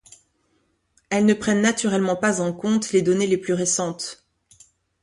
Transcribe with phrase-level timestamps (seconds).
[1.11, 4.25] Elles ne prennent naturellement pas en compte les données les plus récentes.